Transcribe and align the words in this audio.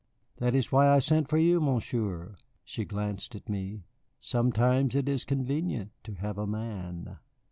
That 0.37 0.55
is 0.55 0.71
why 0.71 0.87
I 0.87 0.97
sent 0.97 1.29
for 1.29 1.37
you, 1.37 1.61
Monsieur." 1.61 2.33
She 2.63 2.85
glanced 2.85 3.35
at 3.35 3.47
me. 3.47 3.83
"Sometimes 4.19 4.95
it 4.95 5.07
is 5.07 5.23
convenient 5.25 5.91
to 6.05 6.15
have 6.15 6.39
a 6.39 6.47
man." 6.47 7.19